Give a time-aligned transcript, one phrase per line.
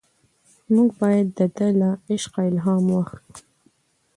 [0.73, 3.25] موږ باید د ده له عشقه الهام واخلو.